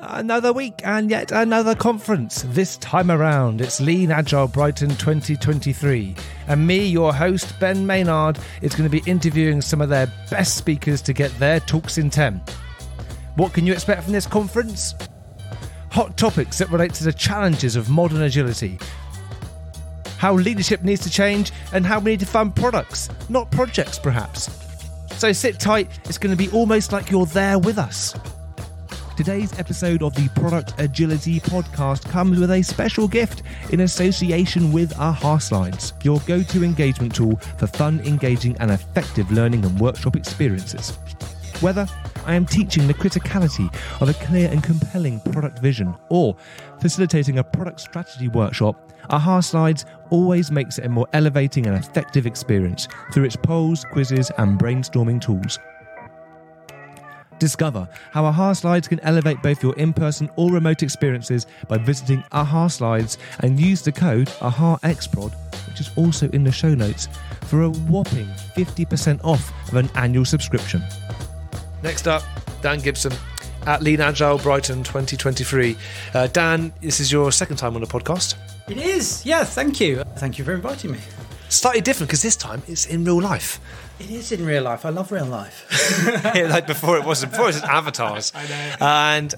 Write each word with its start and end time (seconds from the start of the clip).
Another 0.00 0.52
week 0.52 0.80
and 0.84 1.10
yet 1.10 1.32
another 1.32 1.74
conference. 1.74 2.42
This 2.48 2.76
time 2.78 3.10
around, 3.10 3.60
it's 3.60 3.80
Lean 3.80 4.10
Agile 4.10 4.48
Brighton 4.48 4.90
2023. 4.90 6.16
And 6.48 6.66
me, 6.66 6.84
your 6.84 7.14
host, 7.14 7.58
Ben 7.60 7.86
Maynard, 7.86 8.38
is 8.62 8.74
going 8.74 8.90
to 8.90 9.00
be 9.00 9.08
interviewing 9.10 9.60
some 9.60 9.80
of 9.80 9.88
their 9.88 10.06
best 10.30 10.56
speakers 10.56 11.02
to 11.02 11.12
get 11.12 11.36
their 11.38 11.60
talks 11.60 11.98
in 11.98 12.10
10. 12.10 12.40
What 13.36 13.52
can 13.52 13.66
you 13.66 13.72
expect 13.72 14.04
from 14.04 14.12
this 14.12 14.26
conference? 14.26 14.94
Hot 15.90 16.16
topics 16.16 16.58
that 16.58 16.70
relate 16.70 16.94
to 16.94 17.04
the 17.04 17.12
challenges 17.12 17.76
of 17.76 17.88
modern 17.88 18.22
agility, 18.22 18.78
how 20.18 20.34
leadership 20.34 20.82
needs 20.82 21.02
to 21.02 21.10
change, 21.10 21.52
and 21.72 21.84
how 21.84 21.98
we 21.98 22.12
need 22.12 22.20
to 22.20 22.26
fund 22.26 22.54
products, 22.56 23.08
not 23.28 23.50
projects 23.50 23.98
perhaps. 23.98 24.50
So 25.16 25.32
sit 25.32 25.60
tight, 25.60 25.88
it's 26.04 26.18
going 26.18 26.36
to 26.36 26.36
be 26.36 26.50
almost 26.50 26.92
like 26.92 27.10
you're 27.10 27.26
there 27.26 27.58
with 27.58 27.78
us. 27.78 28.14
Today's 29.22 29.56
episode 29.56 30.02
of 30.02 30.12
the 30.16 30.28
Product 30.30 30.74
Agility 30.78 31.38
Podcast 31.38 32.10
comes 32.10 32.40
with 32.40 32.50
a 32.50 32.60
special 32.60 33.06
gift 33.06 33.44
in 33.70 33.82
association 33.82 34.72
with 34.72 34.92
AhaSlides, 34.94 35.92
your 36.04 36.18
go 36.26 36.42
to 36.42 36.64
engagement 36.64 37.14
tool 37.14 37.36
for 37.56 37.68
fun, 37.68 38.00
engaging, 38.00 38.56
and 38.58 38.72
effective 38.72 39.30
learning 39.30 39.64
and 39.64 39.78
workshop 39.78 40.16
experiences. 40.16 40.98
Whether 41.60 41.86
I 42.26 42.34
am 42.34 42.44
teaching 42.44 42.88
the 42.88 42.94
criticality 42.94 43.72
of 44.00 44.08
a 44.08 44.14
clear 44.26 44.50
and 44.50 44.60
compelling 44.60 45.20
product 45.20 45.60
vision 45.60 45.94
or 46.08 46.36
facilitating 46.80 47.38
a 47.38 47.44
product 47.44 47.78
strategy 47.78 48.26
workshop, 48.26 48.92
AhaSlides 49.08 49.84
always 50.10 50.50
makes 50.50 50.78
it 50.78 50.86
a 50.86 50.88
more 50.88 51.06
elevating 51.12 51.66
and 51.66 51.76
effective 51.76 52.26
experience 52.26 52.88
through 53.12 53.22
its 53.22 53.36
polls, 53.36 53.84
quizzes, 53.84 54.32
and 54.38 54.58
brainstorming 54.58 55.20
tools. 55.20 55.60
Discover 57.42 57.88
how 58.12 58.22
AhaSlides 58.22 58.88
can 58.88 59.00
elevate 59.00 59.42
both 59.42 59.64
your 59.64 59.74
in 59.74 59.92
person 59.92 60.30
or 60.36 60.52
remote 60.52 60.84
experiences 60.84 61.48
by 61.66 61.76
visiting 61.76 62.22
AhaSlides 62.30 63.16
and 63.40 63.58
use 63.58 63.82
the 63.82 63.90
code 63.90 64.28
AHAXPROD, 64.38 65.34
which 65.66 65.80
is 65.80 65.90
also 65.96 66.28
in 66.28 66.44
the 66.44 66.52
show 66.52 66.72
notes, 66.72 67.08
for 67.46 67.62
a 67.62 67.68
whopping 67.68 68.28
50% 68.54 69.24
off 69.24 69.52
of 69.66 69.74
an 69.74 69.90
annual 69.96 70.24
subscription. 70.24 70.84
Next 71.82 72.06
up, 72.06 72.22
Dan 72.62 72.78
Gibson 72.78 73.12
at 73.66 73.82
Lean 73.82 74.00
Agile 74.00 74.38
Brighton 74.38 74.84
2023. 74.84 75.76
Uh, 76.14 76.28
Dan, 76.28 76.72
this 76.80 77.00
is 77.00 77.10
your 77.10 77.32
second 77.32 77.56
time 77.56 77.74
on 77.74 77.80
the 77.80 77.88
podcast. 77.88 78.36
It 78.68 78.76
is, 78.76 79.26
yeah, 79.26 79.42
thank 79.42 79.80
you. 79.80 80.04
Thank 80.14 80.38
you 80.38 80.44
for 80.44 80.52
inviting 80.52 80.92
me. 80.92 80.98
Slightly 81.52 81.80
different 81.80 82.08
because 82.08 82.22
this 82.22 82.36
time 82.36 82.62
it's 82.66 82.86
in 82.86 83.04
real 83.04 83.20
life. 83.20 83.60
It 84.00 84.10
is 84.10 84.32
in 84.32 84.46
real 84.46 84.62
life. 84.62 84.86
I 84.86 84.88
love 84.88 85.12
real 85.12 85.26
life. 85.26 85.66
yeah, 86.34 86.46
like 86.48 86.66
before 86.66 86.96
it 86.96 87.04
wasn't. 87.04 87.32
Before 87.32 87.46
it 87.46 87.54
was 87.54 87.62
avatars. 87.62 88.32
I 88.34 88.46
know. 88.46 88.76
And 88.80 89.34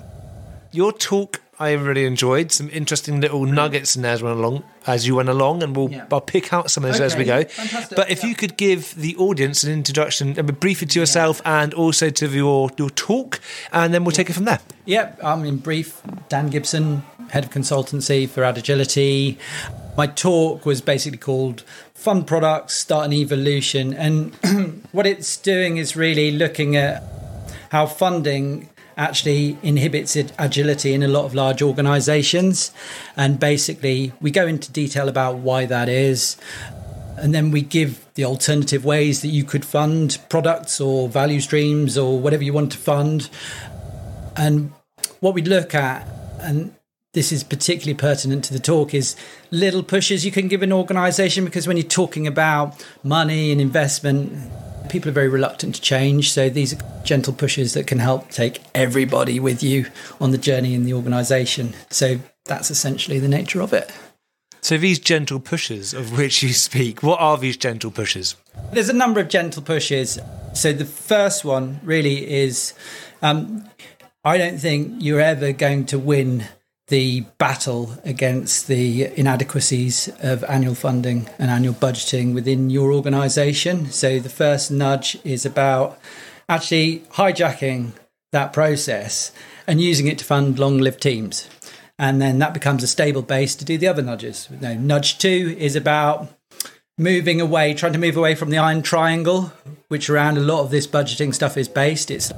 your 0.70 0.92
talk 0.92 1.40
I 1.58 1.72
really 1.72 2.04
enjoyed. 2.04 2.50
Some 2.52 2.68
interesting 2.70 3.20
little 3.20 3.40
mm. 3.40 3.52
nuggets 3.52 3.96
in 3.96 4.02
there 4.02 4.12
as 4.12 4.22
went 4.22 4.38
along 4.38 4.64
as 4.86 5.06
you 5.06 5.16
went 5.16 5.28
along, 5.28 5.62
and 5.62 5.74
we'll 5.74 5.90
Yeah. 5.90 6.06
I'll 6.10 6.20
pick 6.20 6.52
out 6.52 6.70
some 6.70 6.84
of 6.84 6.92
those 6.92 7.00
as 7.00 7.16
we 7.16 7.24
go. 7.24 7.44
fantastic, 7.44 7.96
But 7.96 8.10
if 8.10 8.22
yeah. 8.22 8.28
you 8.28 8.34
could 8.34 8.56
give 8.56 8.94
the 8.94 9.16
audience 9.16 9.64
an 9.64 9.72
introduction, 9.72 10.38
uh, 10.38 10.40
a 10.40 10.52
briefly 10.52 10.86
to 10.88 11.00
yourself 11.00 11.40
and 11.44 11.72
also 11.74 12.10
to 12.10 12.28
your 12.28 12.70
your 12.76 12.90
talk, 12.90 13.40
and 13.72 13.94
then 13.94 14.04
we'll 14.04 14.12
take 14.12 14.30
it 14.30 14.34
from 14.34 14.44
there. 14.44 14.60
Yep, 14.86 15.20
I'm 15.22 15.44
in 15.44 15.58
brief. 15.58 16.02
Dan 16.28 16.50
Gibson, 16.50 17.02
head 17.30 17.44
of 17.44 17.50
consultancy 17.50 18.28
for 18.28 18.44
Ad 18.44 18.58
Agility. 18.58 19.38
My 19.96 20.08
talk 20.08 20.66
was 20.66 20.80
basically 20.80 21.18
called 21.18 21.62
Fund 21.94 22.26
Products 22.26 22.74
Start 22.74 23.06
an 23.06 23.12
Evolution. 23.12 23.94
And 23.94 24.34
what 24.92 25.06
it's 25.06 25.36
doing 25.36 25.76
is 25.76 25.94
really 25.94 26.32
looking 26.32 26.74
at 26.74 27.02
how 27.70 27.86
funding 27.86 28.68
actually 28.96 29.56
inhibits 29.62 30.16
agility 30.16 30.94
in 30.94 31.04
a 31.04 31.08
lot 31.08 31.24
of 31.26 31.34
large 31.34 31.62
organizations. 31.62 32.72
And 33.16 33.38
basically, 33.38 34.12
we 34.20 34.32
go 34.32 34.48
into 34.48 34.72
detail 34.72 35.08
about 35.08 35.36
why 35.36 35.64
that 35.66 35.88
is. 35.88 36.36
And 37.16 37.32
then 37.32 37.52
we 37.52 37.62
give 37.62 38.04
the 38.14 38.24
alternative 38.24 38.84
ways 38.84 39.22
that 39.22 39.28
you 39.28 39.44
could 39.44 39.64
fund 39.64 40.18
products 40.28 40.80
or 40.80 41.08
value 41.08 41.40
streams 41.40 41.96
or 41.96 42.18
whatever 42.18 42.42
you 42.42 42.52
want 42.52 42.72
to 42.72 42.78
fund. 42.78 43.30
And 44.36 44.72
what 45.20 45.34
we 45.34 45.42
look 45.42 45.72
at, 45.72 46.08
and 46.40 46.74
this 47.14 47.32
is 47.32 47.42
particularly 47.42 47.94
pertinent 47.94 48.44
to 48.44 48.52
the 48.52 48.58
talk, 48.58 48.92
is 48.92 49.16
little 49.50 49.82
pushes 49.82 50.24
you 50.24 50.32
can 50.32 50.48
give 50.48 50.62
an 50.62 50.72
organization 50.72 51.44
because 51.44 51.66
when 51.66 51.76
you're 51.76 51.84
talking 51.84 52.26
about 52.26 52.84
money 53.02 53.50
and 53.50 53.60
investment, 53.60 54.32
people 54.90 55.08
are 55.08 55.12
very 55.12 55.28
reluctant 55.28 55.76
to 55.76 55.80
change. 55.80 56.30
So 56.30 56.50
these 56.50 56.74
are 56.74 57.02
gentle 57.04 57.32
pushes 57.32 57.72
that 57.74 57.86
can 57.86 57.98
help 57.98 58.30
take 58.30 58.60
everybody 58.74 59.40
with 59.40 59.62
you 59.62 59.86
on 60.20 60.32
the 60.32 60.38
journey 60.38 60.74
in 60.74 60.84
the 60.84 60.92
organization. 60.92 61.74
So 61.88 62.18
that's 62.44 62.70
essentially 62.70 63.18
the 63.18 63.28
nature 63.28 63.62
of 63.62 63.72
it. 63.72 63.90
So 64.60 64.78
these 64.78 64.98
gentle 64.98 65.40
pushes 65.40 65.94
of 65.94 66.16
which 66.16 66.42
you 66.42 66.52
speak, 66.52 67.02
what 67.02 67.20
are 67.20 67.36
these 67.38 67.56
gentle 67.56 67.90
pushes? 67.90 68.34
There's 68.72 68.88
a 68.88 68.94
number 68.94 69.20
of 69.20 69.28
gentle 69.28 69.62
pushes. 69.62 70.18
So 70.54 70.72
the 70.72 70.86
first 70.86 71.44
one 71.44 71.80
really 71.84 72.28
is 72.28 72.72
um, 73.20 73.68
I 74.24 74.38
don't 74.38 74.58
think 74.58 75.02
you're 75.02 75.20
ever 75.20 75.52
going 75.52 75.84
to 75.86 75.98
win 75.98 76.44
the 76.88 77.20
battle 77.38 77.96
against 78.04 78.68
the 78.68 79.04
inadequacies 79.18 80.10
of 80.20 80.44
annual 80.44 80.74
funding 80.74 81.28
and 81.38 81.50
annual 81.50 81.74
budgeting 81.74 82.34
within 82.34 82.68
your 82.68 82.92
organization. 82.92 83.90
So 83.90 84.18
the 84.18 84.28
first 84.28 84.70
nudge 84.70 85.18
is 85.24 85.46
about 85.46 85.98
actually 86.48 87.00
hijacking 87.12 87.92
that 88.32 88.52
process 88.52 89.32
and 89.66 89.80
using 89.80 90.08
it 90.08 90.18
to 90.18 90.24
fund 90.24 90.58
long 90.58 90.78
lived 90.78 91.00
teams. 91.00 91.48
And 91.98 92.20
then 92.20 92.38
that 92.40 92.52
becomes 92.52 92.82
a 92.82 92.88
stable 92.88 93.22
base 93.22 93.54
to 93.54 93.64
do 93.64 93.78
the 93.78 93.88
other 93.88 94.02
nudges. 94.02 94.48
No, 94.60 94.74
nudge 94.74 95.18
two 95.18 95.56
is 95.58 95.76
about 95.76 96.28
moving 96.98 97.40
away, 97.40 97.72
trying 97.72 97.92
to 97.92 97.98
move 97.98 98.16
away 98.16 98.34
from 98.34 98.50
the 98.50 98.58
iron 98.58 98.82
triangle, 98.82 99.52
which 99.88 100.10
around 100.10 100.36
a 100.36 100.40
lot 100.40 100.60
of 100.60 100.70
this 100.70 100.86
budgeting 100.86 101.34
stuff 101.34 101.56
is 101.56 101.68
based. 101.68 102.10
It's 102.10 102.32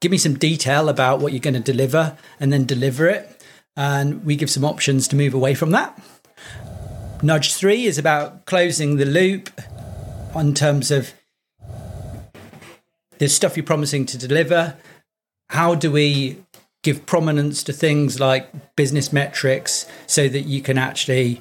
give 0.00 0.10
me 0.10 0.18
some 0.18 0.34
detail 0.34 0.88
about 0.88 1.20
what 1.20 1.32
you're 1.32 1.40
going 1.40 1.54
to 1.54 1.60
deliver 1.60 2.16
and 2.40 2.52
then 2.52 2.64
deliver 2.64 3.06
it. 3.06 3.37
And 3.78 4.24
we 4.24 4.34
give 4.34 4.50
some 4.50 4.64
options 4.64 5.06
to 5.06 5.16
move 5.16 5.34
away 5.34 5.54
from 5.54 5.70
that. 5.70 5.96
Nudge 7.22 7.54
three 7.54 7.86
is 7.86 7.96
about 7.96 8.44
closing 8.44 8.96
the 8.96 9.04
loop 9.04 9.50
on 10.34 10.52
terms 10.52 10.90
of 10.90 11.12
the 13.18 13.28
stuff 13.28 13.56
you're 13.56 13.64
promising 13.64 14.04
to 14.06 14.18
deliver. 14.18 14.76
How 15.50 15.76
do 15.76 15.92
we 15.92 16.44
give 16.82 17.06
prominence 17.06 17.62
to 17.64 17.72
things 17.72 18.18
like 18.18 18.74
business 18.74 19.12
metrics 19.12 19.86
so 20.08 20.28
that 20.28 20.42
you 20.42 20.60
can 20.60 20.76
actually 20.76 21.40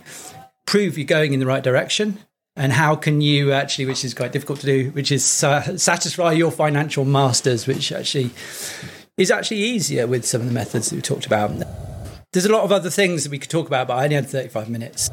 prove 0.67 0.95
you're 0.95 1.05
going 1.07 1.33
in 1.33 1.39
the 1.39 1.47
right 1.47 1.63
direction? 1.63 2.19
And 2.55 2.71
how 2.71 2.95
can 2.95 3.19
you 3.21 3.51
actually, 3.51 3.85
which 3.85 4.05
is 4.05 4.13
quite 4.13 4.31
difficult 4.31 4.59
to 4.59 4.67
do, 4.67 4.91
which 4.91 5.11
is 5.11 5.43
uh, 5.43 5.75
satisfy 5.75 6.33
your 6.33 6.51
financial 6.51 7.03
masters, 7.03 7.65
which 7.65 7.91
actually 7.91 8.29
is 9.17 9.31
actually 9.31 9.57
easier 9.57 10.05
with 10.05 10.23
some 10.23 10.41
of 10.41 10.47
the 10.47 10.53
methods 10.53 10.91
that 10.91 10.95
we 10.95 11.01
talked 11.01 11.25
about. 11.25 11.49
There's 12.33 12.45
a 12.45 12.51
lot 12.51 12.63
of 12.63 12.71
other 12.71 12.89
things 12.89 13.23
that 13.23 13.31
we 13.31 13.39
could 13.39 13.49
talk 13.49 13.67
about, 13.67 13.87
but 13.87 13.97
I 13.97 14.03
only 14.03 14.15
had 14.15 14.27
35 14.27 14.69
minutes. 14.69 15.09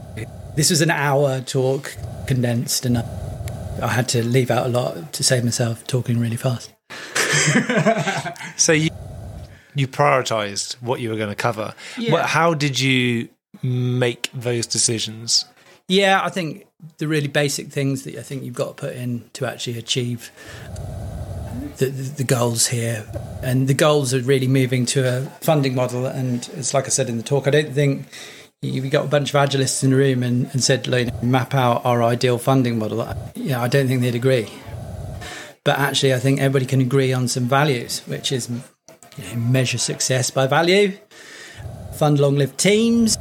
This 0.57 0.71
was 0.71 0.81
an 0.81 0.91
hour 0.91 1.41
talk 1.41 1.97
condensed, 2.27 2.85
and 2.85 2.99
I, 2.99 3.89
had 3.89 4.09
to 4.11 4.25
leave 4.25 4.51
out 4.51 4.67
a 4.67 4.69
lot 4.69 5.13
to 5.13 5.23
save 5.23 5.45
myself 5.45 5.87
talking 5.87 6.19
really 6.19 6.37
fast. 6.37 6.73
So 8.57 8.73
you 8.73 8.91
you 9.75 9.89
prioritized 9.89 10.75
what 10.75 11.01
you 11.01 11.11
were 11.11 11.17
going 11.17 11.29
to 11.29 11.35
cover. 11.35 11.75
Yeah. 11.99 12.25
How 12.25 12.55
did 12.55 12.79
you 12.79 13.29
make 13.63 14.31
those 14.33 14.67
decisions? 14.67 15.45
Yeah, 15.89 16.23
I 16.23 16.31
think 16.31 16.67
the 16.99 17.09
really 17.09 17.29
basic 17.29 17.69
things 17.69 18.05
that 18.05 18.17
I 18.17 18.23
think 18.23 18.45
you've 18.45 18.55
got 18.55 18.69
to 18.69 18.75
put 18.75 18.95
in 18.95 19.29
to 19.35 19.47
actually 19.47 19.79
achieve 19.79 20.31
the, 21.77 21.87
the, 21.87 22.25
goals 22.25 22.67
here. 22.67 23.05
And 23.43 23.69
the 23.69 23.75
goals 23.75 24.15
are 24.15 24.21
really 24.21 24.49
moving 24.49 24.87
to 24.87 25.07
a 25.07 25.21
funding 25.41 25.75
model. 25.75 26.07
And 26.07 26.49
it's 26.55 26.75
like 26.75 26.87
I 26.87 26.89
said 26.89 27.09
in 27.09 27.17
the 27.17 27.23
talk, 27.23 27.47
I 27.47 27.51
don't 27.51 27.73
think 27.73 28.06
we 28.62 28.89
got 28.89 29.05
a 29.05 29.09
bunch 29.09 29.35
of 29.35 29.49
agilists 29.49 29.85
in 29.85 29.91
the 29.91 29.97
room 29.97 30.23
and, 30.23 30.49
and 30.53 30.62
said, 30.62 30.87
"Look, 30.87 31.23
map 31.23 31.55
out 31.55 31.85
our 31.85 32.03
ideal 32.03 32.39
funding 32.39 32.79
model. 32.79 33.06
Yeah, 33.35 33.62
I 33.62 33.69
don't 33.69 33.89
think 33.89 34.01
they'd 34.01 34.15
agree. 34.15 34.49
But 35.65 35.79
actually, 35.79 36.15
I 36.15 36.19
think 36.19 36.41
everybody 36.41 36.67
can 36.67 36.81
agree 36.81 37.12
on 37.12 37.29
some 37.29 37.45
values, 37.45 38.00
which 38.07 38.33
is 38.33 38.49
you 38.49 39.25
know, 39.25 39.37
measure 39.37 39.79
success 39.79 40.31
by 40.31 40.47
value, 40.47 40.97
fund 41.95 42.21
long 42.21 42.37
lived 42.37 42.59
teams, 42.59 43.17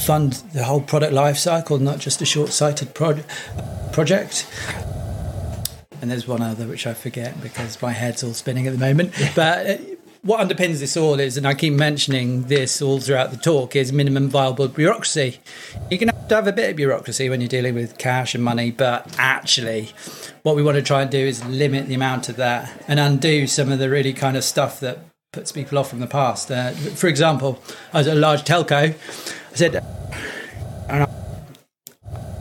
fund 0.00 0.34
the 0.52 0.64
whole 0.64 0.80
product 0.80 1.12
life 1.12 1.38
cycle, 1.38 1.78
not 1.78 1.98
just 1.98 2.20
a 2.22 2.26
short 2.26 2.50
sighted 2.50 2.94
pro- 2.94 3.22
project. 3.92 4.46
And 6.00 6.10
there's 6.10 6.26
one 6.26 6.42
other 6.42 6.66
which 6.66 6.86
I 6.86 6.94
forget 6.94 7.40
because 7.42 7.80
my 7.82 7.92
head's 7.92 8.22
all 8.22 8.34
spinning 8.34 8.66
at 8.66 8.72
the 8.72 8.78
moment. 8.78 9.12
But 9.34 9.66
uh, 9.66 9.76
what 10.22 10.40
underpins 10.40 10.80
this 10.80 10.96
all 10.96 11.20
is, 11.20 11.36
and 11.36 11.46
I 11.46 11.54
keep 11.54 11.72
mentioning 11.72 12.42
this 12.44 12.82
all 12.82 13.00
throughout 13.00 13.30
the 13.30 13.36
talk, 13.36 13.76
is 13.76 13.92
minimum 13.92 14.28
viable 14.28 14.68
bureaucracy. 14.68 15.40
You 15.90 15.98
can 15.98 16.08
have 16.08 16.28
to 16.28 16.34
have 16.34 16.46
a 16.46 16.52
bit 16.52 16.70
of 16.70 16.76
bureaucracy 16.76 17.28
when 17.28 17.40
you're 17.40 17.48
dealing 17.48 17.74
with 17.74 17.98
cash 17.98 18.34
and 18.34 18.44
money, 18.44 18.70
but 18.70 19.14
actually, 19.18 19.90
what 20.42 20.56
we 20.56 20.62
want 20.62 20.76
to 20.76 20.82
try 20.82 21.02
and 21.02 21.10
do 21.10 21.18
is 21.18 21.44
limit 21.44 21.86
the 21.86 21.94
amount 21.94 22.28
of 22.28 22.36
that 22.36 22.84
and 22.88 23.00
undo 23.00 23.46
some 23.46 23.72
of 23.72 23.78
the 23.78 23.88
really 23.88 24.12
kind 24.12 24.36
of 24.36 24.44
stuff 24.44 24.80
that 24.80 24.98
puts 25.32 25.52
people 25.52 25.78
off 25.78 25.90
from 25.90 26.00
the 26.00 26.06
past. 26.06 26.50
Uh, 26.50 26.70
for 26.72 27.06
example, 27.06 27.62
I 27.92 27.98
was 27.98 28.08
at 28.08 28.16
a 28.16 28.20
large 28.20 28.42
telco. 28.42 28.94
I 28.94 29.54
said, 29.54 29.84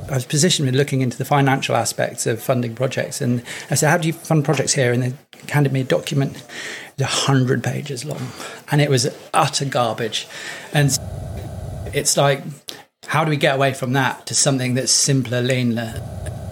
I 0.09 0.15
was 0.15 0.25
positioned 0.25 0.67
with 0.67 0.75
looking 0.75 1.01
into 1.01 1.17
the 1.17 1.25
financial 1.25 1.75
aspects 1.75 2.25
of 2.25 2.41
funding 2.41 2.75
projects, 2.75 3.21
and 3.21 3.43
I 3.69 3.75
said, 3.75 3.89
"How 3.89 3.97
do 3.97 4.07
you 4.07 4.13
fund 4.13 4.45
projects 4.45 4.73
here?" 4.73 4.91
And 4.93 5.03
they 5.03 5.13
handed 5.49 5.71
me 5.71 5.81
a 5.81 5.83
document, 5.83 6.37
it 6.37 6.43
was 6.97 7.07
hundred 7.07 7.63
pages 7.63 8.05
long, 8.05 8.31
and 8.71 8.81
it 8.81 8.89
was 8.89 9.07
utter 9.33 9.65
garbage. 9.65 10.27
And 10.73 10.97
it's 11.93 12.17
like, 12.17 12.41
how 13.05 13.23
do 13.23 13.29
we 13.29 13.37
get 13.37 13.55
away 13.55 13.73
from 13.73 13.93
that 13.93 14.25
to 14.27 14.35
something 14.35 14.73
that's 14.73 14.91
simpler, 14.91 15.41
leaner, 15.41 16.01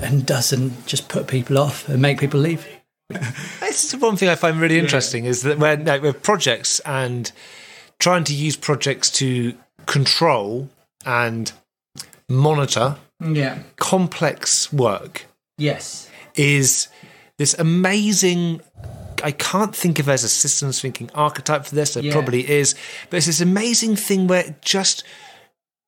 and 0.01 0.25
doesn't 0.25 0.85
just 0.85 1.09
put 1.09 1.27
people 1.27 1.57
off 1.57 1.87
and 1.89 2.01
make 2.01 2.19
people 2.19 2.39
leave? 2.39 2.67
This 3.59 3.93
is 3.93 3.99
one 3.99 4.15
thing 4.15 4.29
I 4.29 4.35
find 4.35 4.57
really 4.61 4.79
interesting 4.79 5.25
is 5.25 5.41
that 5.41 5.59
when 5.59 5.83
like, 5.83 6.01
with 6.01 6.23
projects 6.23 6.79
and 6.85 7.29
trying 7.99 8.23
to 8.23 8.33
use 8.33 8.55
projects 8.55 9.11
to 9.11 9.53
control 9.85 10.69
and 11.05 11.51
monitor 12.29 12.95
Yeah. 13.19 13.59
complex 13.77 14.71
work 14.73 15.25
Yes. 15.57 16.09
is 16.35 16.87
this 17.37 17.53
amazing. 17.57 18.61
I 19.23 19.31
can't 19.31 19.75
think 19.75 19.99
of 19.99 20.09
it 20.09 20.13
as 20.13 20.23
a 20.23 20.29
systems 20.29 20.81
thinking 20.81 21.09
archetype 21.15 21.65
for 21.65 21.75
this. 21.75 21.95
It 21.95 22.05
Yeah. 22.05 22.11
probably 22.13 22.49
is, 22.49 22.75
but 23.09 23.17
it's 23.17 23.25
this 23.27 23.41
amazing 23.41 23.95
thing 23.95 24.27
where 24.27 24.41
it 24.45 24.61
just 24.61 25.03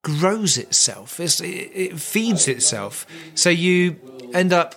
grows 0.04 0.58
itself. 0.58 1.20
It's, 1.20 1.42
it, 1.42 1.48
it 1.74 2.00
feeds 2.00 2.48
itself. 2.48 3.06
So 3.36 3.50
you 3.50 3.98
end 4.34 4.54
up. 4.54 4.76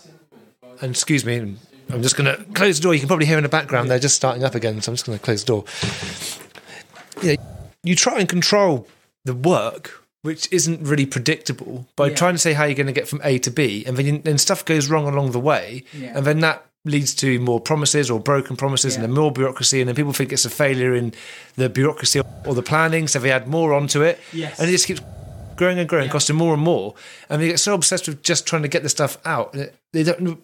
And 0.82 0.91
excuse 0.91 1.25
me, 1.25 1.56
I'm 1.91 2.02
just 2.02 2.17
going 2.17 2.35
to 2.37 2.43
close 2.52 2.79
the 2.79 2.82
door. 2.85 2.94
You 2.94 3.00
can 3.00 3.06
probably 3.08 3.26
hear 3.26 3.37
in 3.37 3.43
the 3.43 3.49
background 3.49 3.91
they're 3.91 3.99
just 3.99 4.17
starting 4.17 4.44
up 4.44 4.55
again, 4.55 4.81
so 4.81 4.91
I'm 4.91 4.97
just 4.97 5.06
going 5.06 5.19
to 5.19 5.25
close 5.25 5.44
the 5.44 5.47
door. 5.47 5.64
You, 7.23 7.37
know, 7.37 7.43
you 7.85 7.94
try 7.94 8.19
and 8.19 8.29
control 8.29 8.88
the 9.25 9.35
work, 9.35 10.05
which 10.22 10.49
isn't 10.52 10.81
really 10.87 11.06
predictable, 11.06 11.87
by 11.96 12.08
Yeah. 12.08 12.14
trying 12.14 12.34
to 12.34 12.38
say 12.38 12.52
how 12.52 12.64
you're 12.64 12.75
going 12.75 12.87
to 12.87 12.93
get 12.93 13.08
from 13.08 13.20
A 13.25 13.38
to 13.38 13.50
B, 13.50 13.84
and 13.87 13.96
then 13.96 14.22
and 14.25 14.40
stuff 14.40 14.64
goes 14.64 14.88
wrong 14.88 15.06
along 15.08 15.32
the 15.32 15.40
way, 15.40 15.84
Yeah. 15.93 16.12
and 16.17 16.26
then 16.26 16.40
that 16.40 16.67
leads 16.84 17.14
to 17.14 17.38
more 17.40 17.61
promises 17.61 18.11
or 18.11 18.19
broken 18.20 18.56
promises 18.56 18.94
and 18.94 19.05
then 19.05 19.12
more 19.12 19.31
bureaucracy, 19.32 19.81
and 19.81 19.88
then 19.88 19.94
people 19.94 20.12
think 20.12 20.32
it's 20.32 20.44
a 20.46 20.50
failure 20.50 20.94
in 20.94 21.12
the 21.56 21.69
bureaucracy 21.69 22.20
or 22.46 22.55
the 22.55 22.62
planning, 22.62 23.06
so 23.08 23.19
they 23.19 23.31
add 23.31 23.46
more 23.49 23.72
onto 23.75 24.02
it, 24.02 24.19
Yes. 24.32 24.58
and 24.58 24.69
it 24.69 24.72
just 24.72 24.87
keeps 24.87 25.00
growing 25.56 25.78
and 25.78 25.87
growing, 25.88 26.08
costing 26.08 26.37
more 26.37 26.55
and 26.55 26.62
more, 26.62 26.94
and 27.28 27.40
they 27.43 27.49
get 27.49 27.61
so 27.61 27.75
obsessed 27.75 28.08
with 28.08 28.23
just 28.23 28.46
trying 28.46 28.62
to 28.62 28.69
get 28.69 28.82
the 28.82 28.88
stuff 28.88 29.19
out, 29.26 29.55
they 29.93 30.02
don't 30.02 30.38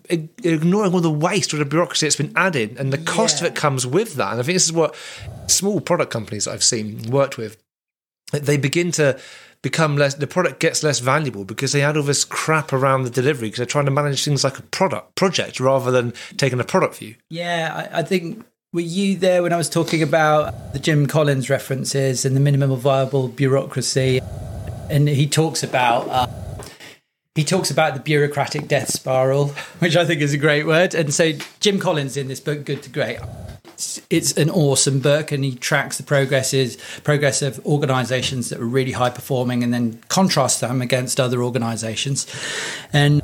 ignoring 0.44 0.92
all 0.92 1.00
the 1.00 1.10
waste 1.10 1.54
or 1.54 1.56
the 1.56 1.64
bureaucracy 1.64 2.04
that's 2.04 2.16
been 2.16 2.32
added, 2.36 2.76
and 2.78 2.92
the 2.92 2.98
cost 2.98 3.40
Yeah. 3.40 3.48
it 3.48 3.54
comes 3.54 3.86
with 3.86 4.16
that. 4.16 4.32
And 4.32 4.40
I 4.40 4.42
think 4.42 4.56
this 4.56 4.64
is 4.66 4.72
what 4.74 4.94
small 5.46 5.80
product 5.80 6.12
companies 6.12 6.46
I've 6.46 6.64
seen 6.64 7.02
worked 7.10 7.36
with 7.38 7.56
they 8.32 8.56
begin 8.56 8.90
to 8.90 9.16
become 9.66 9.96
less 9.96 10.14
the 10.14 10.28
product 10.28 10.60
gets 10.60 10.84
less 10.84 11.00
valuable 11.00 11.44
because 11.44 11.72
they 11.72 11.82
add 11.82 11.96
all 11.96 12.02
this 12.04 12.24
crap 12.24 12.72
around 12.72 13.02
the 13.02 13.10
delivery 13.10 13.48
because 13.48 13.56
they're 13.56 13.66
trying 13.66 13.84
to 13.84 13.90
manage 13.90 14.24
things 14.24 14.44
like 14.44 14.60
a 14.60 14.62
product 14.62 15.16
project 15.16 15.58
rather 15.58 15.90
than 15.90 16.14
taking 16.36 16.60
a 16.60 16.64
product 16.64 16.94
view 16.98 17.16
Yeah, 17.30 17.88
I, 17.92 17.98
I 17.98 18.02
think 18.04 18.44
were 18.72 18.80
you 18.80 19.16
there 19.16 19.42
when 19.42 19.52
I 19.52 19.56
was 19.56 19.68
talking 19.68 20.04
about 20.04 20.72
the 20.72 20.78
Jim 20.78 21.06
Collins 21.06 21.50
references 21.50 22.24
and 22.24 22.36
the 22.36 22.40
minimum 22.40 22.78
viable 22.78 23.26
bureaucracy? 23.26 24.20
And 24.88 25.08
he 25.08 25.26
talks 25.26 25.64
about 25.64 26.08
uh, 26.08 26.26
he 27.34 27.42
talks 27.42 27.72
about 27.72 27.94
the 27.94 28.00
bureaucratic 28.00 28.68
death 28.68 28.92
spiral, 28.92 29.48
which 29.80 29.96
I 29.96 30.04
think 30.04 30.20
is 30.20 30.32
a 30.32 30.38
great 30.38 30.64
word. 30.64 30.94
And 30.94 31.12
so 31.12 31.32
Jim 31.58 31.80
Collins 31.80 32.16
in 32.16 32.28
this 32.28 32.38
book, 32.38 32.64
Good 32.64 32.84
to 32.84 32.90
Great. 32.90 33.18
It's, 33.76 34.00
it's 34.08 34.32
an 34.38 34.48
awesome 34.48 35.00
book, 35.00 35.32
and 35.32 35.44
he 35.44 35.54
tracks 35.54 35.98
the 35.98 36.02
progresses 36.02 36.78
progress 37.04 37.42
of 37.42 37.64
organisations 37.66 38.48
that 38.48 38.58
are 38.58 38.64
really 38.64 38.92
high 38.92 39.10
performing, 39.10 39.62
and 39.62 39.72
then 39.72 40.00
contrasts 40.08 40.60
them 40.60 40.80
against 40.80 41.20
other 41.20 41.42
organisations. 41.42 42.26
And 42.90 43.20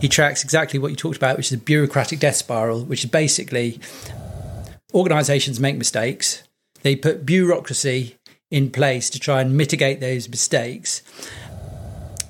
he 0.00 0.08
tracks 0.08 0.42
exactly 0.42 0.80
what 0.80 0.90
you 0.90 0.96
talked 0.96 1.16
about, 1.16 1.36
which 1.36 1.46
is 1.46 1.52
a 1.52 1.62
bureaucratic 1.62 2.18
death 2.18 2.34
spiral, 2.34 2.84
which 2.84 3.04
is 3.04 3.10
basically 3.10 3.78
organizations 4.92 5.60
make 5.60 5.76
mistakes. 5.76 6.42
They 6.82 6.96
put 6.96 7.24
bureaucracy 7.24 8.16
in 8.50 8.70
place 8.70 9.08
to 9.10 9.20
try 9.20 9.40
and 9.40 9.56
mitigate 9.56 10.00
those 10.00 10.28
mistakes. 10.28 11.02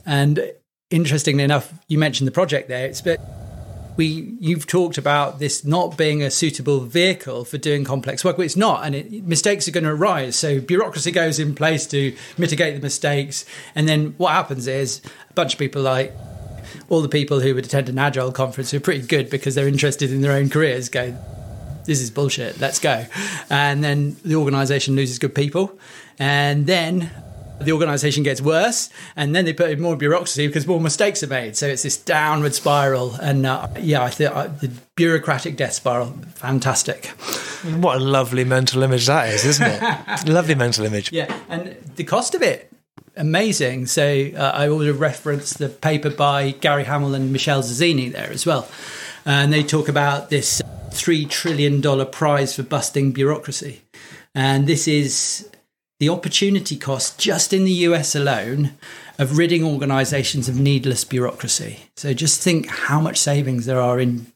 And 0.05 0.52
interestingly 0.91 1.43
enough, 1.43 1.73
you 1.88 1.97
mentioned 1.97 2.29
the 2.29 2.32
project 2.32 2.69
there. 2.69 2.87
It's 2.87 3.00
but 3.00 3.19
we 3.97 4.37
you've 4.41 4.67
talked 4.67 4.99
about 4.99 5.39
this 5.39 5.65
not 5.65 5.97
being 5.97 6.23
a 6.23 6.31
suitable 6.31 6.81
vehicle 6.81 7.45
for 7.45 7.59
doing 7.59 7.85
complex 7.85 8.25
work. 8.25 8.39
Well, 8.39 8.45
it's 8.45 8.57
not, 8.57 8.85
and 8.85 8.95
it, 8.95 9.25
mistakes 9.25 9.67
are 9.67 9.71
going 9.71 9.85
to 9.85 9.91
arise. 9.91 10.37
So 10.37 10.61
bureaucracy 10.61 11.11
goes 11.11 11.39
in 11.39 11.55
place 11.55 11.87
to 11.89 12.15
mitigate 12.37 12.75
the 12.75 12.83
mistakes, 12.83 13.45
and 13.75 13.89
then 13.89 14.15
what 14.19 14.33
happens 14.33 14.67
is 14.67 15.01
a 15.31 15.33
bunch 15.33 15.55
of 15.55 15.59
people 15.59 15.83
like 15.83 16.13
all 16.89 17.01
the 17.01 17.09
people 17.09 17.41
who 17.41 17.55
would 17.55 17.65
attend 17.65 17.89
an 17.89 17.99
agile 17.99 18.33
conference 18.33 18.71
who 18.71 18.77
are 18.77 18.81
pretty 18.81 19.07
good 19.07 19.31
because 19.31 19.55
they're 19.55 19.69
interested 19.69 20.13
in 20.13 20.21
their 20.21 20.33
own 20.33 20.49
careers 20.49 20.89
go 20.89 21.17
this 21.85 22.01
is 22.01 22.11
bullshit 22.11 22.61
let's 22.61 22.79
go 22.79 23.07
and 23.49 23.83
then 23.83 24.17
the 24.25 24.35
organization 24.35 24.97
loses 24.97 25.19
good 25.19 25.35
people 25.35 25.79
and 26.19 26.67
then 26.67 27.11
the 27.61 27.73
organization 27.73 28.23
gets 28.23 28.41
worse 28.41 28.91
and 29.14 29.35
then 29.35 29.44
they 29.44 29.53
put 29.53 29.70
in 29.70 29.81
more 29.81 29.97
bureaucracy 29.97 30.47
because 30.47 30.67
more 30.67 30.81
mistakes 30.81 31.23
are 31.23 31.29
made. 31.29 31.56
So 31.56 31.67
it's 31.67 31.82
this 31.82 31.97
downward 31.97 32.55
spiral 32.55 33.14
and 33.17 33.47
uh, 33.47 33.69
yeah 33.79 34.03
i 34.03 34.11
think 34.11 34.35
uh, 34.35 34.47
the 34.47 34.70
bureaucratic 34.94 35.56
death 35.56 35.75
spiral 35.75 36.17
fantastic. 36.35 37.06
What 37.81 37.97
a 37.97 38.00
lovely 38.00 38.44
mental 38.44 38.82
image 38.82 39.06
that 39.06 39.29
is 39.31 39.44
isn't 39.44 39.67
it? 39.67 40.26
Lovely 40.29 40.55
mental 40.55 40.85
image. 40.85 41.12
Yeah 41.12 41.35
and 41.49 41.76
the 41.97 42.05
cost 42.05 42.35
of 42.35 42.43
it 42.43 42.73
amazing. 43.17 43.87
So 43.87 44.31
uh, 44.37 44.52
i 44.55 44.69
also 44.69 44.93
referenced 44.93 45.59
the 45.59 45.69
paper 45.69 46.11
by 46.11 46.50
Gary 46.52 46.85
Hamel 46.85 47.14
and 47.14 47.32
Michele 47.32 47.62
Zanini 47.62 48.12
there 48.12 48.31
as 48.31 48.47
well. 48.47 48.69
And 49.25 49.52
they 49.52 49.64
talk 49.64 49.88
about 49.88 50.31
this 50.31 50.62
$3 50.91 51.29
trillion 51.29 51.82
prize 52.06 52.55
for 52.55 52.62
busting 52.62 53.12
bureaucracy. 53.12 53.82
And 54.35 54.67
this 54.67 54.87
is 54.87 55.49
the 55.99 56.09
opportunity 56.09 56.77
cost 56.77 57.19
just 57.19 57.53
in 57.53 57.65
the 57.65 57.73
US 57.73 58.15
alone 58.15 58.73
of 59.19 59.39
ridding 59.39 59.65
organizations 59.65 60.49
of 60.49 60.59
needless 60.59 61.05
bureaucracy. 61.05 61.89
So 61.97 62.13
just 62.13 62.43
think 62.43 62.69
how 62.69 63.01
much 63.01 63.19
savings 63.19 63.67
there 63.67 63.81
are 63.81 63.99
in 63.99 64.27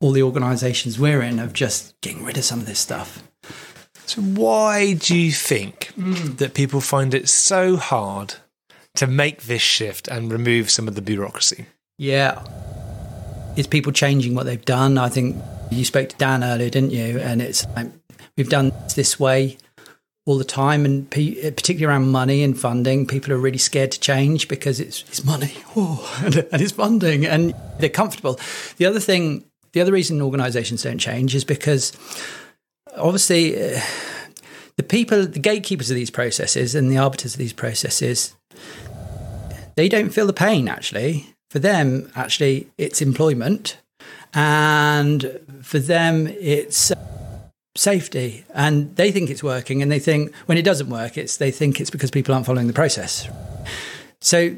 all 0.00 0.12
the 0.12 0.22
organizations 0.22 0.98
we're 0.98 1.22
in 1.22 1.38
of 1.38 1.52
just 1.52 1.98
getting 2.00 2.24
rid 2.24 2.36
of 2.36 2.44
some 2.44 2.60
of 2.60 2.66
this 2.66 2.80
stuff. 2.80 3.22
so 4.06 4.20
why 4.20 4.94
do 4.94 5.16
you 5.16 5.30
think 5.30 5.86
hmm. 5.94 6.34
that 6.36 6.54
people 6.54 6.80
find 6.80 7.14
it 7.14 7.28
so 7.28 7.76
hard 7.76 8.34
to 8.96 9.06
make 9.06 9.42
this 9.42 9.62
shift 9.62 10.08
and 10.08 10.32
remove 10.32 10.70
some 10.70 10.88
of 10.88 10.94
the 10.94 11.02
bureaucracy 11.02 11.66
Yeah. 11.98 12.42
It's 13.56 13.68
people 13.68 13.92
changing 13.92 14.34
what 14.34 14.44
they've 14.46 14.64
done. 14.64 14.96
I 14.96 15.08
think 15.08 15.36
you 15.70 15.84
spoke 15.84 16.08
to 16.08 16.16
Dan 16.16 16.42
earlier, 16.42 16.70
didn't 16.70 16.90
you? 16.90 17.20
And 17.20 17.42
it's 17.42 17.66
like, 17.76 17.88
we've 18.36 18.48
done 18.48 18.70
this 18.70 18.94
this 18.94 19.20
way 19.20 19.58
all 20.24 20.38
the 20.38 20.44
time, 20.44 20.84
and 20.84 21.10
pe- 21.10 21.50
particularly 21.50 21.84
around 21.84 22.10
money 22.10 22.42
and 22.42 22.58
funding, 22.58 23.06
people 23.06 23.32
are 23.32 23.38
really 23.38 23.58
scared 23.58 23.90
to 23.92 24.00
change 24.00 24.48
because 24.48 24.78
it's, 24.78 25.02
it's 25.08 25.24
money 25.24 25.52
and, 25.76 26.36
and 26.52 26.62
it's 26.62 26.72
funding 26.72 27.26
and 27.26 27.54
they're 27.78 27.88
comfortable. 27.88 28.38
The 28.76 28.86
other 28.86 29.00
thing, 29.00 29.44
the 29.72 29.80
other 29.80 29.92
reason 29.92 30.22
organizations 30.22 30.84
don't 30.84 30.98
change 30.98 31.34
is 31.34 31.44
because 31.44 31.92
obviously 32.96 33.56
uh, 33.56 33.80
the 34.76 34.82
people, 34.82 35.26
the 35.26 35.40
gatekeepers 35.40 35.90
of 35.90 35.96
these 35.96 36.10
processes 36.10 36.74
and 36.74 36.90
the 36.90 36.98
arbiters 36.98 37.34
of 37.34 37.38
these 37.38 37.52
processes, 37.52 38.34
they 39.74 39.88
don't 39.88 40.10
feel 40.10 40.26
the 40.26 40.32
pain 40.32 40.68
actually. 40.68 41.26
For 41.50 41.58
them, 41.58 42.10
actually, 42.16 42.68
it's 42.78 43.02
employment. 43.02 43.76
And 44.32 45.38
for 45.60 45.78
them, 45.78 46.26
it's 46.26 46.90
safety. 47.74 48.44
And 48.54 48.94
they 48.96 49.10
think 49.10 49.30
it's 49.30 49.42
working. 49.42 49.82
And 49.82 49.90
they 49.90 49.98
think 49.98 50.34
when 50.46 50.58
it 50.58 50.62
doesn't 50.62 50.90
work, 50.90 51.16
it's 51.16 51.36
they 51.36 51.50
think 51.50 51.80
it's 51.80 51.90
because 51.90 52.10
people 52.10 52.34
aren't 52.34 52.46
following 52.46 52.66
the 52.66 52.72
process. 52.72 53.28
So 54.20 54.56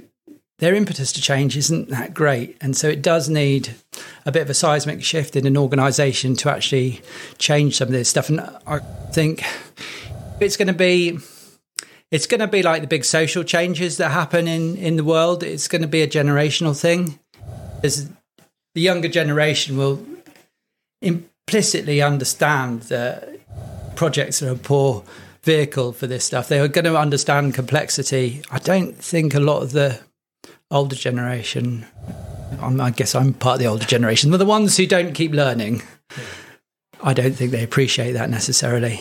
their 0.59 0.75
impetus 0.75 1.13
to 1.13 1.21
change 1.21 1.57
isn't 1.57 1.89
that 1.91 2.15
great. 2.15 2.57
And 2.61 2.77
so 2.77 2.89
it 2.89 3.03
does 3.03 3.29
need 3.29 3.75
a 4.27 4.33
bit 4.33 4.43
of 4.43 4.51
a 4.51 4.55
seismic 4.55 5.03
shift 5.03 5.37
in 5.37 5.47
an 5.47 5.57
organization 5.57 6.37
to 6.37 6.51
actually 6.51 7.03
change 7.39 7.77
some 7.77 7.89
of 7.89 7.93
this 7.93 8.09
stuff. 8.09 8.29
And 8.29 8.41
I 8.67 8.79
think 9.13 9.45
it's 10.41 10.57
going 10.57 10.69
to 10.69 10.75
be 10.75 11.19
it's 12.11 12.27
going 12.27 12.41
to 12.41 12.47
be 12.47 12.63
like 12.63 12.81
the 12.81 12.87
big 12.87 13.05
social 13.05 13.43
changes 13.43 13.97
that 13.97 14.11
happen 14.11 14.47
in 14.47 14.77
in 14.77 14.97
the 14.97 15.05
world 15.05 15.43
it's 15.43 15.69
going 15.69 15.83
to 15.83 15.89
be 15.89 16.03
a 16.03 16.09
generational 16.09 16.79
thing 16.79 17.19
as 17.83 18.11
the 18.75 18.81
younger 18.81 19.09
generation 19.09 19.77
will 19.77 20.05
implicitly 21.47 22.03
understand 22.03 22.83
that 22.83 23.29
projects 23.97 24.43
are 24.43 24.53
a 24.53 24.57
poor 24.57 25.05
vehicle 25.43 25.93
for 25.93 26.07
this 26.07 26.25
stuff. 26.25 26.49
They 26.49 26.59
are 26.59 26.69
going 26.69 26.87
to 26.87 26.97
understand 26.97 27.55
complexity. 27.55 28.43
I 28.51 28.59
don't 28.59 28.97
think 28.97 29.35
a 29.35 29.41
lot 29.41 29.63
of 29.63 29.73
the 29.73 30.01
older 30.71 30.97
generation 30.97 31.87
i 32.61 32.91
guess 32.91 33.15
i'm 33.15 33.33
part 33.35 33.55
of 33.55 33.59
the 33.61 33.67
older 33.67 33.85
generation 33.85 34.31
but 34.31 34.39
the 34.39 34.47
ones 34.47 34.77
who 34.77 34.87
don't 34.87 35.13
keep 35.13 35.33
learning 35.33 35.83
i 37.03 37.13
don't 37.13 37.35
think 37.35 37.51
they 37.51 37.63
appreciate 37.63 38.13
that 38.13 38.31
necessarily. 38.31 39.01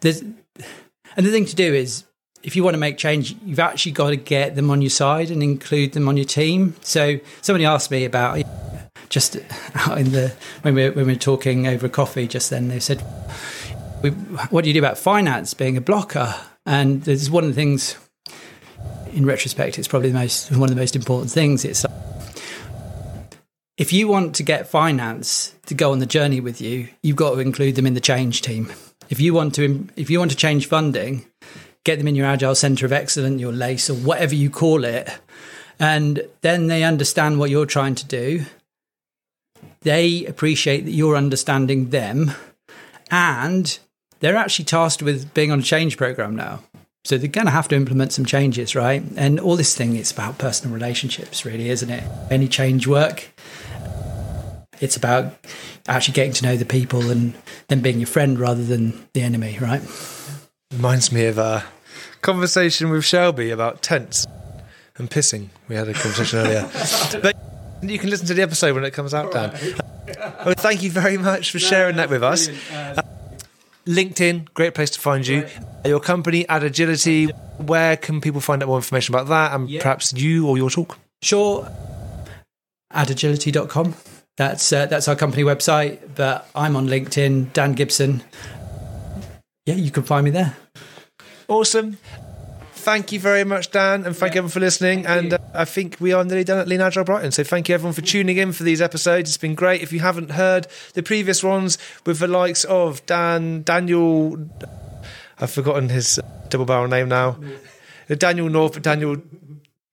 There's 0.00 0.22
and 0.22 1.26
the 1.26 1.30
thing 1.30 1.46
to 1.46 1.56
do 1.56 1.74
is 1.74 2.04
if 2.42 2.56
you 2.56 2.64
want 2.64 2.74
to 2.74 2.78
make 2.78 2.96
change, 2.96 3.36
you've 3.44 3.58
actually 3.58 3.92
got 3.92 4.10
to 4.10 4.16
get 4.16 4.54
them 4.54 4.70
on 4.70 4.80
your 4.80 4.90
side 4.90 5.30
and 5.30 5.42
include 5.42 5.92
them 5.92 6.08
on 6.08 6.16
your 6.16 6.24
team. 6.24 6.74
So 6.80 7.18
somebody 7.42 7.66
asked 7.66 7.90
me 7.90 8.04
about 8.04 8.38
just 9.10 9.36
out 9.74 9.98
in 9.98 10.12
the 10.12 10.32
when 10.62 10.74
we 10.74 10.88
when 10.88 11.06
we 11.06 11.12
were 11.12 11.18
talking 11.18 11.66
over 11.66 11.88
coffee 11.88 12.26
just 12.26 12.48
then. 12.48 12.68
They 12.68 12.80
said, 12.80 13.00
"What 14.48 14.62
do 14.64 14.70
you 14.70 14.74
do 14.74 14.80
about 14.80 14.96
finance 14.96 15.52
being 15.52 15.76
a 15.76 15.82
blocker?" 15.82 16.34
And 16.64 17.02
there's 17.02 17.30
one 17.30 17.44
of 17.44 17.50
the 17.50 17.54
things. 17.54 17.96
In 19.12 19.26
retrospect, 19.26 19.78
it's 19.78 19.88
probably 19.88 20.10
the 20.10 20.18
most 20.18 20.50
one 20.52 20.70
of 20.70 20.74
the 20.74 20.80
most 20.80 20.96
important 20.96 21.30
things. 21.32 21.64
It's 21.64 21.84
if 23.76 23.92
you 23.92 24.08
want 24.08 24.36
to 24.36 24.42
get 24.42 24.68
finance 24.68 25.54
to 25.66 25.74
go 25.74 25.90
on 25.92 26.00
the 26.00 26.06
journey 26.06 26.38
with 26.38 26.60
you, 26.60 26.88
you've 27.02 27.16
got 27.16 27.30
to 27.30 27.40
include 27.40 27.76
them 27.76 27.86
in 27.86 27.94
the 27.94 28.00
change 28.00 28.42
team. 28.42 28.70
If 29.08 29.20
you 29.20 29.34
want 29.34 29.54
to, 29.54 29.88
if 29.96 30.10
you 30.10 30.18
want 30.18 30.30
to 30.30 30.36
change 30.36 30.66
funding, 30.66 31.24
get 31.84 31.98
them 31.98 32.06
in 32.06 32.14
your 32.14 32.26
agile 32.26 32.54
center 32.54 32.86
of 32.86 32.92
excellence, 32.92 33.40
your 33.40 33.52
LACE, 33.52 33.88
or 33.90 33.94
whatever 33.94 34.34
you 34.34 34.50
call 34.50 34.84
it, 34.84 35.10
and 35.78 36.22
then 36.42 36.66
they 36.66 36.84
understand 36.84 37.38
what 37.38 37.48
you're 37.48 37.66
trying 37.66 37.94
to 37.96 38.06
do. 38.06 38.44
They 39.82 40.26
appreciate 40.26 40.84
that 40.84 40.92
you're 40.92 41.16
understanding 41.16 41.90
them, 41.90 42.32
and 43.10 43.78
they're 44.20 44.36
actually 44.36 44.66
tasked 44.66 45.02
with 45.02 45.32
being 45.34 45.50
on 45.50 45.60
a 45.60 45.62
change 45.62 45.96
program 45.96 46.36
now. 46.36 46.62
So 47.04 47.16
they're 47.16 47.28
going 47.28 47.46
to 47.46 47.50
have 47.50 47.68
to 47.68 47.76
implement 47.76 48.12
some 48.12 48.26
changes, 48.26 48.76
right? 48.76 49.02
And 49.16 49.40
all 49.40 49.56
this 49.56 49.74
thing, 49.74 49.96
it's 49.96 50.12
about 50.12 50.36
personal 50.36 50.74
relationships, 50.74 51.46
really, 51.46 51.70
isn't 51.70 51.88
it? 51.88 52.04
Any 52.30 52.46
change 52.46 52.86
work, 52.86 53.30
it's 54.80 54.96
about 54.96 55.34
actually 55.88 56.14
getting 56.14 56.32
to 56.32 56.44
know 56.44 56.56
the 56.56 56.66
people 56.66 57.10
and 57.10 57.34
them 57.68 57.80
being 57.80 57.98
your 57.98 58.06
friend 58.06 58.38
rather 58.38 58.62
than 58.62 59.08
the 59.14 59.22
enemy, 59.22 59.58
right? 59.60 59.82
Reminds 60.72 61.10
me 61.10 61.26
of 61.26 61.38
a 61.38 61.64
conversation 62.20 62.90
with 62.90 63.04
Shelby 63.04 63.50
about 63.50 63.82
tents 63.82 64.26
and 64.96 65.10
pissing. 65.10 65.48
We 65.68 65.76
had 65.76 65.88
a 65.88 65.94
conversation 65.94 66.38
earlier. 66.40 66.70
But 67.22 67.36
you 67.82 67.98
can 67.98 68.10
listen 68.10 68.26
to 68.26 68.34
the 68.34 68.42
episode 68.42 68.74
when 68.74 68.84
it 68.84 68.92
comes 68.92 69.14
out, 69.14 69.32
Dan. 69.32 69.56
Well, 70.44 70.54
thank 70.56 70.82
you 70.82 70.90
very 70.90 71.16
much 71.16 71.52
for 71.52 71.60
sharing 71.60 71.96
that 71.96 72.10
with 72.10 72.22
us. 72.22 72.48
Uh, 72.48 73.00
LinkedIn, 73.86 74.52
great 74.54 74.74
place 74.74 74.90
to 74.90 75.00
find 75.00 75.26
you. 75.26 75.46
Your 75.84 76.00
company, 76.00 76.48
Ad 76.48 76.64
Agility, 76.64 77.26
where 77.58 77.96
can 77.96 78.20
people 78.20 78.40
find 78.40 78.62
out 78.62 78.66
more 78.66 78.78
information 78.78 79.14
about 79.14 79.28
that 79.28 79.54
and 79.54 79.70
yeah. 79.70 79.82
perhaps 79.82 80.12
you 80.12 80.48
or 80.48 80.56
your 80.56 80.68
talk? 80.68 80.98
Sure. 81.22 81.70
Adagility.com. 82.92 83.94
That's 84.36 84.72
uh, 84.72 84.86
that's 84.86 85.06
our 85.06 85.16
company 85.16 85.42
website, 85.42 86.00
but 86.14 86.48
I'm 86.54 86.74
on 86.74 86.88
LinkedIn, 86.88 87.52
Dan 87.52 87.74
Gibson. 87.74 88.22
Yeah, 89.66 89.74
you 89.74 89.90
can 89.90 90.02
find 90.02 90.24
me 90.24 90.30
there. 90.30 90.56
Awesome. 91.46 91.98
Thank 92.80 93.12
you 93.12 93.20
very 93.20 93.44
much, 93.44 93.70
Dan, 93.70 94.06
and 94.06 94.16
thank 94.16 94.32
yeah. 94.32 94.38
everyone 94.38 94.50
for 94.50 94.60
listening. 94.60 95.02
Thank 95.02 95.24
and 95.24 95.32
uh, 95.34 95.38
I 95.52 95.66
think 95.66 95.98
we 96.00 96.14
are 96.14 96.24
nearly 96.24 96.44
done 96.44 96.58
at 96.58 96.66
Lean 96.66 96.80
Agile 96.80 97.04
Brighton. 97.04 97.30
So 97.30 97.44
thank 97.44 97.68
you 97.68 97.74
everyone 97.74 97.92
for 97.92 98.00
tuning 98.00 98.38
in 98.38 98.52
for 98.52 98.62
these 98.62 98.80
episodes. 98.80 99.28
It's 99.28 99.36
been 99.36 99.54
great. 99.54 99.82
If 99.82 99.92
you 99.92 100.00
haven't 100.00 100.30
heard 100.30 100.66
the 100.94 101.02
previous 101.02 101.44
ones 101.44 101.76
with 102.06 102.20
the 102.20 102.26
likes 102.26 102.64
of 102.64 103.04
Dan, 103.04 103.62
Daniel, 103.64 104.48
I've 105.38 105.50
forgotten 105.50 105.90
his 105.90 106.18
double 106.48 106.64
barrel 106.64 106.88
name 106.88 107.10
now. 107.10 107.36
Daniel 108.08 108.48
North, 108.48 108.80
Daniel 108.80 109.18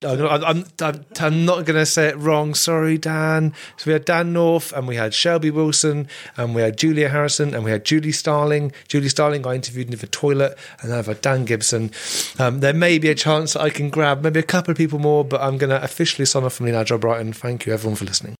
I'm, 0.00 0.64
I'm, 0.80 1.04
I'm 1.18 1.44
not 1.44 1.64
going 1.64 1.78
to 1.78 1.86
say 1.86 2.06
it 2.06 2.16
wrong. 2.16 2.54
Sorry, 2.54 2.98
Dan. 2.98 3.52
So 3.76 3.88
we 3.88 3.92
had 3.92 4.04
Dan 4.04 4.32
North 4.32 4.72
and 4.72 4.86
we 4.86 4.94
had 4.94 5.12
Shelby 5.12 5.50
Wilson 5.50 6.06
and 6.36 6.54
we 6.54 6.62
had 6.62 6.76
Julia 6.78 7.08
Harrison 7.08 7.52
and 7.52 7.64
we 7.64 7.72
had 7.72 7.84
Julie 7.84 8.12
Starling. 8.12 8.70
Julie 8.86 9.08
Starling, 9.08 9.44
I 9.44 9.54
interviewed 9.54 9.90
in 9.90 9.98
the 9.98 10.06
toilet, 10.06 10.56
and 10.82 10.92
I've 10.92 11.06
had 11.06 11.20
Dan 11.20 11.44
Gibson. 11.44 11.90
Um, 12.38 12.60
there 12.60 12.72
may 12.72 12.98
be 12.98 13.08
a 13.08 13.14
chance 13.14 13.54
that 13.54 13.62
I 13.62 13.70
can 13.70 13.90
grab 13.90 14.22
maybe 14.22 14.38
a 14.38 14.44
couple 14.44 14.70
of 14.70 14.76
people 14.76 15.00
more, 15.00 15.24
but 15.24 15.40
I'm 15.40 15.58
going 15.58 15.70
to 15.70 15.82
officially 15.82 16.26
sign 16.26 16.44
off 16.44 16.54
from 16.54 16.66
Lean 16.66 16.76
Agile 16.76 16.98
Brighton. 16.98 17.32
Thank 17.32 17.66
you, 17.66 17.72
everyone, 17.72 17.96
for 17.96 18.04
listening. 18.04 18.36